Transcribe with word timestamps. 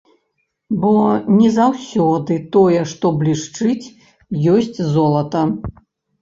Бо 0.85 0.93
не 1.41 1.49
заўсёды 1.57 2.37
тое, 2.55 2.79
што 2.93 3.05
блішчыць, 3.19 3.87
ёсць 4.55 4.77
золата. 4.97 5.45